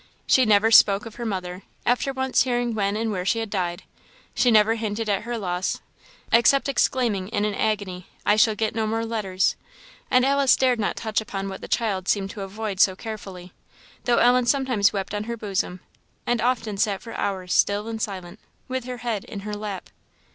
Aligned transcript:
She 0.25 0.45
never 0.45 0.71
spoke 0.71 1.05
of 1.05 1.17
her 1.17 1.27
mother, 1.27 1.61
after 1.85 2.11
once 2.11 2.41
hearing 2.41 2.73
when 2.73 2.95
and 2.97 3.11
where 3.11 3.23
she 3.23 3.37
had 3.37 3.51
died; 3.51 3.83
she 4.33 4.49
never 4.49 4.73
hinted 4.73 5.07
at 5.09 5.21
her 5.25 5.37
loss, 5.37 5.79
except 6.31 6.67
exclaiming 6.67 7.27
in 7.27 7.45
an 7.45 7.53
agony, 7.53 8.07
"I 8.25 8.35
shall 8.35 8.55
get 8.55 8.73
no 8.73 8.87
more 8.87 9.05
letters!" 9.05 9.55
and 10.09 10.25
Alice 10.25 10.55
dared 10.55 10.79
not 10.79 10.95
touch 10.95 11.21
upon 11.21 11.49
what 11.49 11.61
the 11.61 11.67
child 11.67 12.07
seemed 12.07 12.31
to 12.31 12.41
avoid 12.41 12.79
so 12.79 12.95
carefully: 12.95 13.53
though 14.05 14.17
Ellen 14.17 14.47
sometimes 14.47 14.91
wept 14.91 15.13
on 15.13 15.25
her 15.25 15.37
bosom, 15.37 15.81
and 16.25 16.41
often 16.41 16.77
sat 16.77 17.03
for 17.03 17.13
hours 17.13 17.53
still 17.53 17.87
and 17.87 18.01
silent, 18.01 18.39
with 18.67 18.85
her 18.85 18.97
head 18.97 19.23
in 19.25 19.41
her 19.41 19.53
lap. 19.55 19.91